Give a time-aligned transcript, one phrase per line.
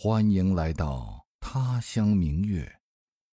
[0.00, 2.78] 欢迎来到他乡明月，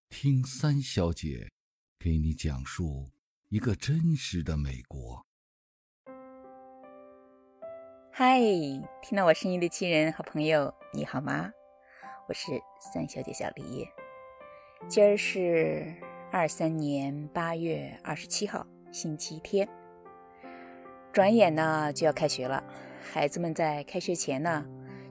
[0.09, 1.51] 听三小姐
[1.99, 3.11] 给你讲述
[3.49, 5.23] 一个真实的美国。
[8.11, 8.39] 嗨，
[9.03, 11.51] 听到我声音的亲人和朋友，你好吗？
[12.27, 13.87] 我是三小姐小黎，
[14.89, 15.93] 今儿是
[16.31, 19.69] 二三年八月二十七号，星期天。
[21.13, 22.63] 转眼呢就要开学了，
[23.13, 24.65] 孩子们在开学前呢。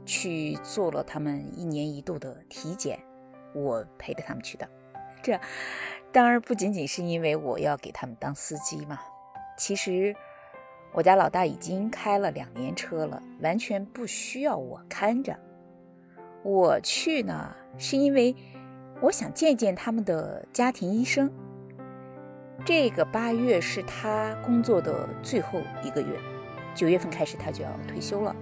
[0.05, 2.99] 去做了他们一年一度的体检，
[3.55, 4.69] 我陪着他们去的。
[5.23, 5.39] 这
[6.13, 8.99] 当然不仅仅是因为我要给他们当司机嘛。
[9.57, 10.15] 其实
[10.93, 15.39] 我家老大已经开了两年车了，完全不需要我看着。
[16.43, 18.37] 我去呢，是因为
[19.01, 21.33] 我想见见他们的家庭医生。
[22.65, 26.19] 这个八月是他工作的最后一个月，
[26.75, 28.35] 九月份开始他就要退休了。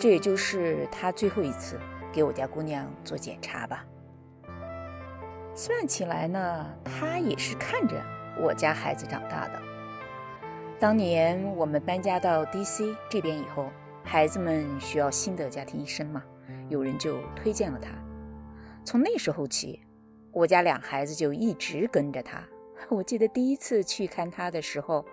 [0.00, 1.78] 这也就是他最后一次
[2.10, 3.84] 给我家姑娘做检查吧。
[5.54, 8.02] 算起来呢，他也是看着
[8.40, 9.60] 我家孩子长大的。
[10.78, 13.68] 当年我们搬家到 DC 这边以后，
[14.02, 16.24] 孩子们需要新的家庭医生嘛，
[16.70, 17.90] 有人就推荐了他。
[18.82, 19.82] 从那时候起，
[20.32, 22.42] 我家两孩子就一直跟着他。
[22.88, 25.04] 我记得第一次去看他的时候，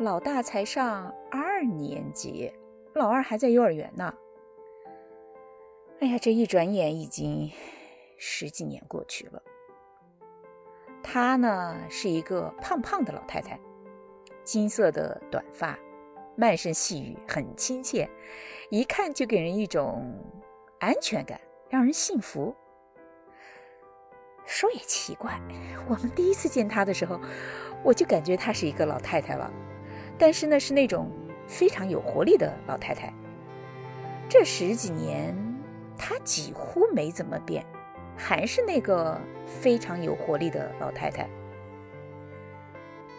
[0.00, 2.52] 老大才上二年级。
[2.96, 4.14] 老二还在幼儿园呢。
[6.00, 7.52] 哎呀，这一转眼已经
[8.16, 9.42] 十几年过去了。
[11.02, 13.60] 她呢是一个胖胖的老太太，
[14.44, 15.78] 金色的短发，
[16.36, 18.08] 慢声细语，很亲切，
[18.70, 20.18] 一看就给人一种
[20.80, 21.38] 安全感，
[21.68, 22.56] 让人信服。
[24.46, 25.38] 说也奇怪，
[25.86, 27.20] 我们第一次见她的时候，
[27.84, 29.52] 我就感觉她是一个老太太了，
[30.18, 31.10] 但是呢，是那种。
[31.46, 33.12] 非常有活力的老太太，
[34.28, 35.34] 这十几年
[35.96, 37.64] 她几乎没怎么变，
[38.16, 41.28] 还是那个非常有活力的老太太。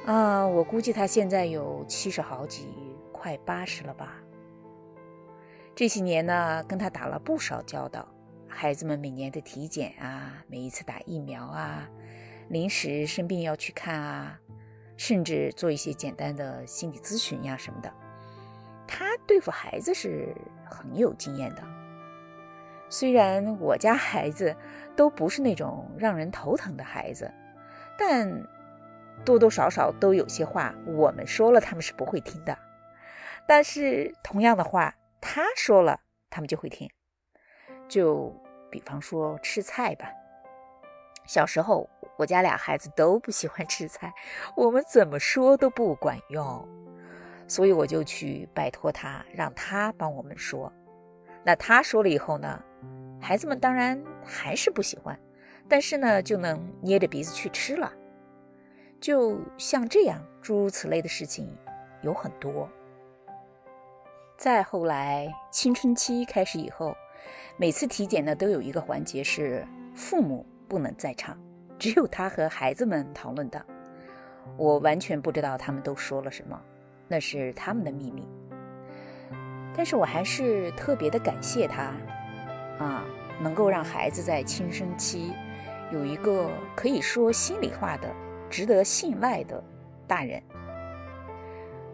[0.05, 2.69] 啊，我估计她现在有七十好几，
[3.11, 4.21] 快八十了吧。
[5.75, 8.07] 这些年呢，跟她打了不少交道，
[8.47, 11.87] 孩子们每年的体检啊，每一次打疫苗啊，
[12.49, 14.39] 临时生病要去看啊，
[14.97, 17.93] 甚至做一些简单的心理咨询呀什么的。
[18.87, 20.33] 他对付孩子是
[20.65, 21.63] 很有经验的，
[22.89, 24.55] 虽然我家孩子
[24.95, 27.31] 都不是那种让人头疼的孩子，
[27.97, 28.47] 但
[29.25, 32.57] 多多少少都有些话我们说了他们是不会听的。
[33.47, 35.99] 但是同样的话，他说了
[36.29, 36.89] 他们就会听。
[37.87, 38.35] 就
[38.69, 40.11] 比方说吃菜吧，
[41.25, 44.13] 小时候我家俩孩子都不喜欢吃菜，
[44.55, 46.67] 我们怎么说都不管用。
[47.47, 50.71] 所以我就去拜托他，让他帮我们说。
[51.43, 52.61] 那他说了以后呢，
[53.21, 55.17] 孩子们当然还是不喜欢，
[55.67, 57.91] 但是呢，就能捏着鼻子去吃了。
[58.99, 61.55] 就像这样，诸如此类的事情
[62.01, 62.69] 有很多。
[64.37, 66.95] 再后来，青春期开始以后，
[67.57, 69.65] 每次体检呢都有一个环节是
[69.95, 71.39] 父母不能在场，
[71.79, 73.65] 只有他和孩子们讨论的。
[74.57, 76.61] 我完全不知道他们都说了什么。
[77.07, 78.27] 那是他们的秘密，
[79.75, 81.93] 但是我还是特别的感谢他，
[82.79, 83.05] 啊，
[83.41, 85.33] 能够让孩子在青春期
[85.91, 88.13] 有一个可以说心里话的、
[88.49, 89.63] 值得信赖的
[90.05, 90.41] 大人。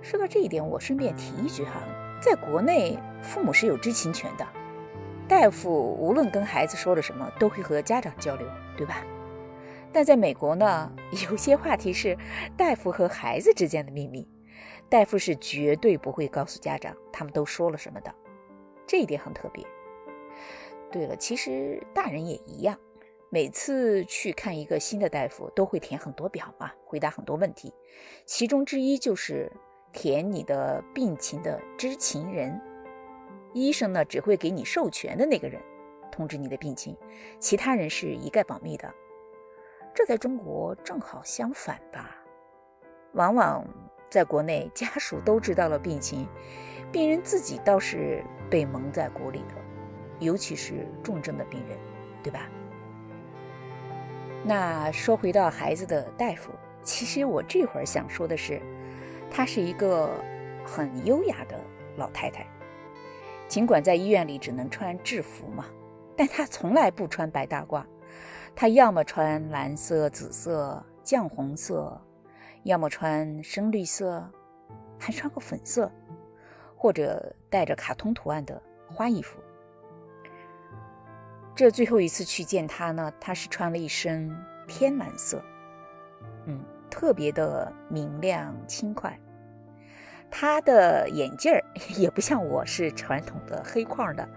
[0.02, 1.82] 说到这一点，我顺便提一句哈，
[2.20, 4.46] 在国内父母是有知情权的，
[5.28, 9.06] 大夫无论跟孩子说了什么，都会和家长交流，对吧？
[9.94, 10.92] 但在美国呢，
[11.30, 12.18] 有些话题是
[12.58, 14.28] 大夫和孩子之间的秘密。
[14.90, 18.14] 大夫是绝对不会告诉家长他们都说了什么的，
[18.86, 19.66] 这一点很特别。
[20.92, 22.78] 对了，其实大人也一样，
[23.32, 27.74] 每次去看一个新的大夫都会填很多表嘛，回答很多问题，
[28.28, 29.52] 其中之一就是
[29.92, 32.62] 填你的病情的知情人。
[33.54, 35.60] 医生呢只会给你授权的那个人
[36.12, 36.96] 通知你的病情，
[37.40, 38.94] 其他人是一概保密的。
[39.96, 42.16] 这在中国正好相反吧，
[43.14, 43.68] 往往。
[44.14, 46.28] 在国内，家属都知道了病情，
[46.92, 49.56] 病人自己倒是被蒙在鼓里的，
[50.20, 51.76] 尤其是重症的病人，
[52.22, 52.48] 对吧？
[54.44, 56.52] 那说回到孩子的大夫，
[56.84, 58.62] 其实我这会儿想说的是，
[59.32, 60.08] 她是一个
[60.64, 61.60] 很优雅的
[61.98, 62.46] 老太太。
[63.48, 65.66] 尽管在医院里只能穿制服嘛，
[66.16, 67.84] 但她从来不穿白大褂，
[68.54, 72.00] 她要么穿蓝色、紫色、绛红色。
[72.64, 74.26] 要么穿深绿色，
[74.98, 75.92] 还穿个粉色，
[76.76, 79.40] 或者带着卡通图案的花衣服。
[81.56, 84.36] 这最后一次去见他呢，他是穿了一身
[84.68, 85.44] 天蓝色，
[86.46, 89.18] 嗯，特别的明亮轻快。
[90.32, 91.64] 他的眼镜儿
[91.96, 94.28] 也不像我是传统的黑框的，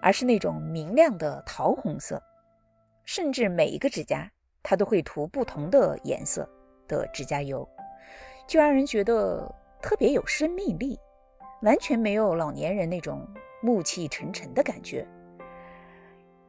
[0.00, 2.22] 而是那种明亮的桃红色，
[3.04, 4.30] 甚至每一个指甲
[4.62, 6.48] 他都会涂不同的颜色
[6.88, 7.68] 的指甲油，
[8.46, 10.98] 就让人觉得特别有生命力，
[11.62, 13.26] 完全没有老年人那种
[13.62, 15.06] 暮气沉沉的感觉。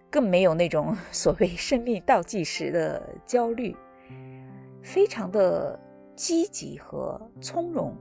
[0.09, 3.75] 更没有那种 所谓生命倒计时的焦虑，
[4.81, 5.77] 非常的
[6.15, 7.93] 积极和从容。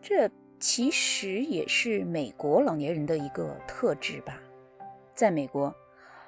[0.00, 4.40] 这其实也是美国老年人的一个特质吧。
[5.14, 5.74] 在美国，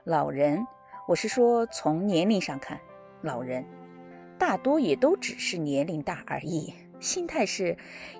[0.04, 0.66] 老人，
[1.08, 2.78] 我是说从年龄上看，
[3.22, 3.64] 老人
[4.42, 7.76] 大多也都只是年龄大而已，心态是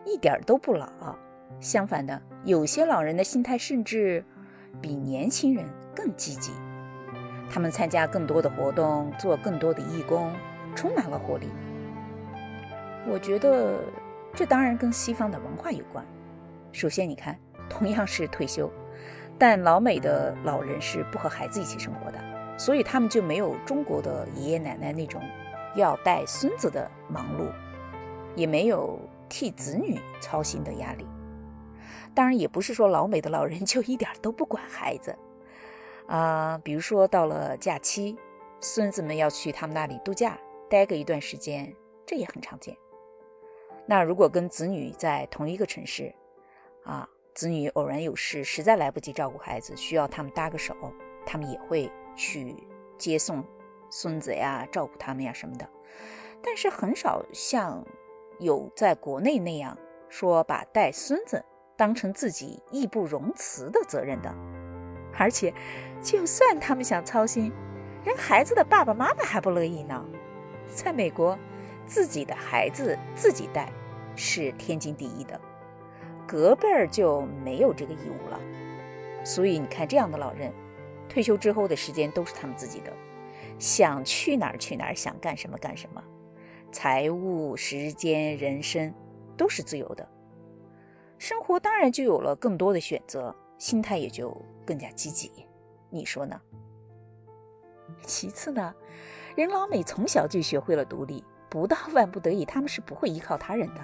[0.06, 0.88] 一点都不老。
[1.58, 4.24] 相反的，有些老人的心态甚至
[4.80, 5.66] 比年轻人。
[5.96, 6.52] 更积极，
[7.50, 10.32] 他们参加更多的活动，做更多的义工，
[10.76, 11.48] 充满了活力。
[13.04, 13.80] 我觉得
[14.32, 16.06] 这当然跟西方的文化有关。
[16.70, 17.36] 首先，你看，
[17.68, 18.72] 同样是退休，
[19.36, 22.18] 但老美的老人是不和孩子一起生活的，
[22.56, 25.20] 所以他们就没有中国的爷爷奶奶那种
[25.74, 27.50] 要带孙子的忙碌，
[28.34, 28.98] 也没有
[29.28, 31.06] 替子女操心的压力。
[32.14, 35.16] 当然，也不是说老美的老人就一点都不管孩子。
[36.06, 38.18] 啊，比如说到了假期，
[38.60, 40.38] 孙子们要去他们那里度假，
[40.68, 41.74] 待个一段时间，
[42.04, 42.76] 这也很常见。
[43.86, 46.14] 那如果跟子女在同一个城市，
[46.84, 50.74] 啊，子女偶然有事，实在来不及照顾孩子，需要他们搭个手，
[51.24, 52.54] 他们也会去
[52.98, 53.42] 接送
[53.92, 55.68] 孙子呀，照顾他们呀什么的。
[56.42, 57.84] 但是很少像
[58.38, 59.76] 有在国内那样
[60.08, 61.44] 说把带孙子
[61.76, 64.34] 当成自己义不容辞的责任的。
[65.14, 65.52] 而且，
[66.00, 67.52] 就算他们想操心，
[68.02, 70.02] 人孩子的爸爸妈妈还不乐意呢。
[70.66, 71.38] 在美国，
[71.84, 73.70] 自己的孩子自己带
[74.16, 75.38] 是天经地义的，
[76.26, 78.40] 隔辈儿就没有这个义务了。
[79.22, 80.50] 所以你看，这样的老人，
[81.10, 82.90] 退休之后的时间都是他们自己的，
[83.58, 86.02] 想去哪儿去哪儿，想干什么干什么，
[86.70, 88.92] 财务、时间、人生
[89.36, 90.08] 都是自由的，
[91.18, 93.34] 生活当然就有了更多的选择。
[93.58, 95.30] 心态也就更加积极，
[95.88, 96.40] 你说呢？
[98.04, 98.74] 其次呢，
[99.36, 103.80] 人老美从小就学会了独立，不到万不得已，他们是不会依靠他人的。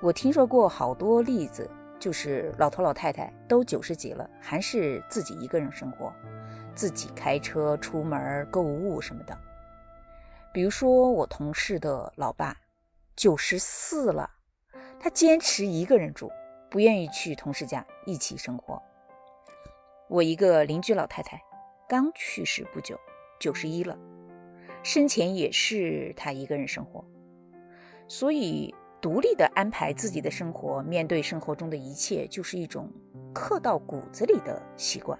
[0.00, 6.10] 我听说过好多例子，就是老头老太太都九十几了，还是自己一个人生活，
[6.74, 9.38] 自己开车出门购物什么的。
[10.52, 12.56] 比如说我同事的老爸，
[13.16, 14.30] 九十四了，
[14.98, 16.30] 他坚持一个人住。
[16.70, 18.82] 不愿意去同事家一起生活。
[20.08, 21.40] 我一个邻居老太太
[21.88, 22.98] 刚去世不久，
[23.38, 23.96] 九十一了，
[24.82, 27.04] 生前也是她一个人生活，
[28.08, 32.90] 所以独立的安排自己的生活，面对生活中的一切，就是一种
[33.32, 35.16] 刻到骨子里的习惯。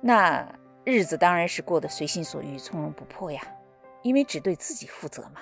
[0.00, 0.46] 那
[0.84, 3.40] 日子当然是过得随心所欲、从容不迫呀，
[4.02, 5.40] 因为只对自己负责嘛。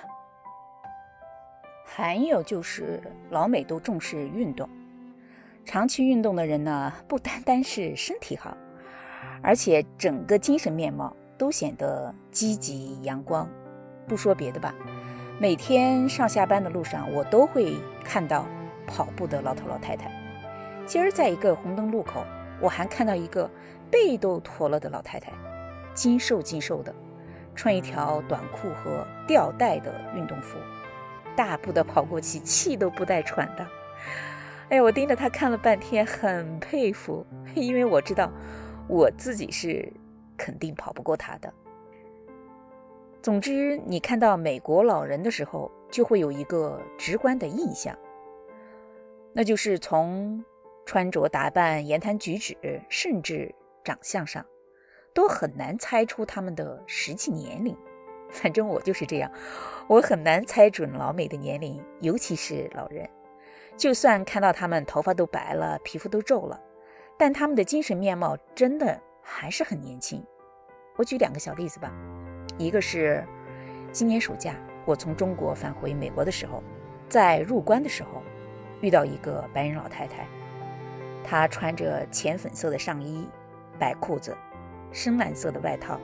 [1.85, 4.67] 还有就是老美都重视运动，
[5.63, 8.57] 长期运动的人呢，不单单是身体好，
[9.41, 13.47] 而且整个精神面貌都显得积极阳光。
[14.07, 14.73] 不说别的吧，
[15.39, 18.45] 每天上下班的路上，我都会看到
[18.87, 20.11] 跑步的老头老太太。
[20.85, 22.25] 今儿在一个红灯路口，
[22.59, 23.49] 我还看到一个
[23.89, 25.31] 背都驼了的老太太，
[25.93, 26.93] 精瘦精瘦的，
[27.55, 30.57] 穿一条短裤和吊带的运动服。
[31.35, 33.67] 大步的跑过去，气都不带喘的。
[34.69, 38.31] 哎，我盯着他看了半天，很佩服，因为我知道
[38.87, 39.91] 我自己是
[40.37, 41.53] 肯定跑不过他的。
[43.21, 47.97] 总之，你看到美国老人的时候，就会有一个直观的印象，
[49.33, 50.43] 那就是从
[50.85, 52.55] 穿着打扮、言谈举止，
[52.89, 53.53] 甚至
[53.85, 54.45] 长相上，
[55.13, 57.73] 都很难猜出他们的实际年龄。
[58.31, 59.31] 反正我就是这样，
[59.87, 63.07] 我很难猜准老美的年龄，尤其是老人。
[63.77, 66.59] 就算看到他们头发都白了，皮肤都皱了，
[67.17, 70.25] 但他们的精神面貌真的还是很年轻。
[70.97, 71.93] 我举两个小例子吧，
[72.57, 73.23] 一个是
[73.91, 76.63] 今年暑假我从中国返回美国的时候，
[77.07, 78.23] 在入关的时候
[78.81, 80.27] 遇到一个白人老太太，
[81.23, 83.27] 她穿着浅粉色的上衣、
[83.79, 84.35] 白裤子、
[84.91, 85.99] 深蓝色的外套。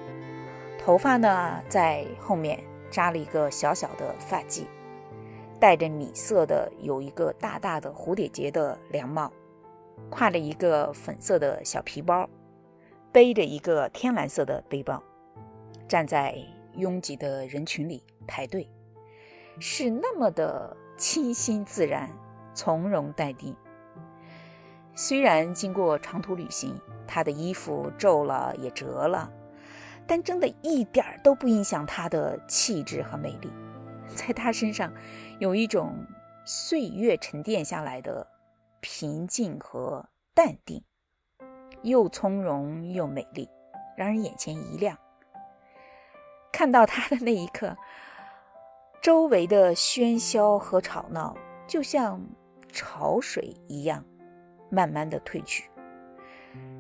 [0.78, 2.60] 头发呢，在后面
[2.90, 4.66] 扎了一个小小的发髻，
[5.60, 9.32] 戴着米色的有一个大大的蝴蝶结的凉帽，
[10.10, 12.28] 挎着一个粉色的小皮包，
[13.12, 15.02] 背着一个天蓝色的背包，
[15.88, 16.36] 站在
[16.76, 18.68] 拥挤的人群里排队，
[19.60, 22.10] 是那么的清新自然、
[22.56, 23.56] 从容淡定。
[24.96, 29.32] 虽然经过长途旅行，他的衣服皱了也折了，
[30.06, 33.50] 但真的一点儿都不影响他的气质和美丽。
[34.16, 34.92] 在他身上，
[35.40, 36.06] 有一种
[36.46, 38.28] 岁月沉淀下来的
[38.82, 40.84] 平静和淡定，
[41.82, 43.50] 又从容又美丽，
[43.96, 44.98] 让人眼前一亮。
[46.52, 47.78] 看到他的那一刻，
[49.02, 52.22] 周围的喧嚣和吵闹就像
[52.72, 54.04] 潮水一样。
[54.72, 55.70] 慢慢的褪去，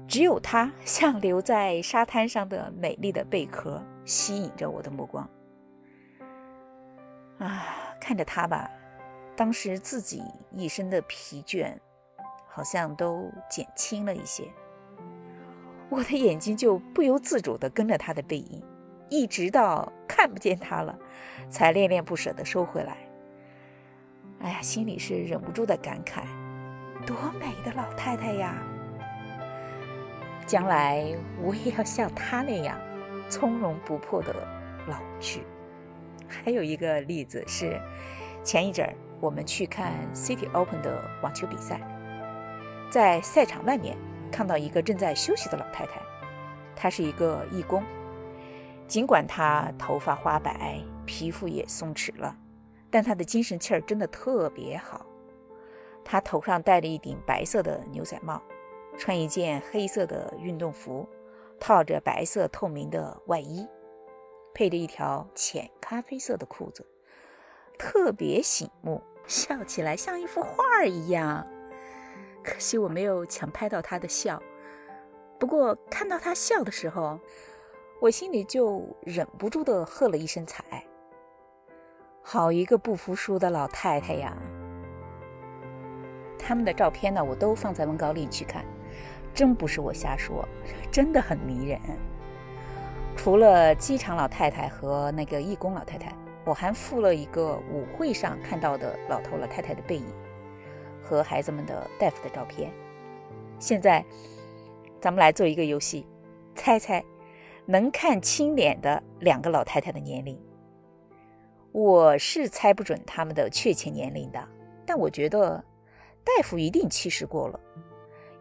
[0.07, 5.29] 只有它像留在沙滩上的美丽的贝壳，吸引着我的目光。
[7.38, 7.65] 啊，
[8.00, 8.71] 看着它吧，
[9.36, 11.75] 当时自己一身的疲倦，
[12.48, 14.45] 好像都减轻了一些。
[15.89, 18.63] 我的眼睛就不由自主地跟着它的背影，
[19.10, 20.98] 一直到看不见它了，
[21.50, 22.98] 才恋恋不舍地收回来。
[24.39, 26.24] 哎呀，心里是忍不住的感慨。
[27.05, 28.55] 多美的老太太呀！
[30.46, 31.05] 将来
[31.41, 32.77] 我也要像她那样
[33.29, 34.34] 从容不迫的
[34.88, 35.43] 老去。
[36.27, 37.79] 还有一个例子是，
[38.43, 41.79] 前一阵儿我们去看 City Open 的网球比赛，
[42.89, 43.98] 在赛场外面
[44.31, 46.01] 看到一个正在休息的老太太，
[46.75, 47.84] 她是一个义工。
[48.88, 52.36] 尽管她头发花白，皮肤也松弛了，
[52.89, 55.05] 但她的精神气儿真的特别好。
[56.03, 58.41] 他头上戴着一顶白色的牛仔帽，
[58.98, 61.08] 穿一件黑色的运动服，
[61.60, 63.67] 套着白色透明的外衣，
[64.53, 66.86] 配着一条浅咖啡色的裤子，
[67.77, 71.48] 特别醒目，笑起来像一幅画一样。
[72.43, 74.41] 可惜我没有抢拍到他的笑，
[75.39, 77.20] 不过看到他笑的时候，
[78.01, 80.84] 我心里就忍不住的喝了一声彩。
[82.24, 84.36] 好一个不服输的老太太呀！
[86.41, 88.65] 他们的照片呢，我都放在文稿里去看，
[89.33, 90.48] 真不是我瞎说，
[90.91, 91.79] 真的很迷人。
[93.15, 96.12] 除了机场老太太和那个义工老太太，
[96.43, 100.05] 我还附了一个舞会上看到的老头老太太的背影
[101.03, 102.71] 和孩子们的大夫的照片。
[103.60, 104.03] 现在，
[105.00, 106.07] 咱们来做一个游戏，
[106.55, 107.03] 猜猜
[107.65, 110.39] 能看清脸的两个老太太的年龄。
[111.71, 114.48] 我是猜不准他们的确切年龄的，
[114.86, 115.63] 但我觉得。
[116.24, 117.60] 大夫一定七十过了，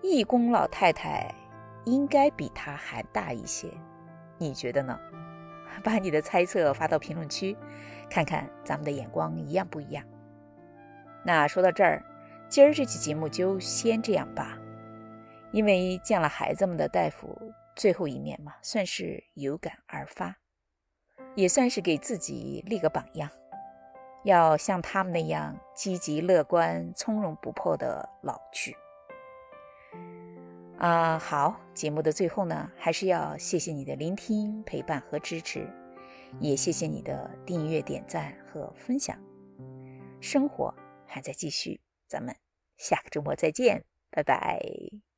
[0.03, 1.35] 义工老太太
[1.87, 3.69] 应该比他还大一些，
[4.39, 4.99] 你觉得呢？
[5.83, 7.57] 把你的猜测发到评论区，
[8.11, 10.05] 看看咱们的眼光一样不一样。
[11.25, 12.05] 那说到这儿，
[12.49, 14.59] 今儿这期节目就先这样吧，
[15.53, 17.35] 因为见了孩子们的大夫
[17.77, 20.37] 最后一面嘛，算是有感而发，
[21.35, 23.31] 也算是给自己立个榜样。
[24.23, 28.77] 要像他们那样积极乐观、从容不迫的老去。
[30.79, 35.69] 啊，好，节目的最后呢，还是要谢谢你的聆听、陪伴和支持，
[36.39, 39.19] 也谢谢你的订阅、点赞和分享。
[40.21, 40.75] 生活
[41.07, 42.35] 还在继续，咱们
[42.79, 45.10] 下个周末再见，拜拜。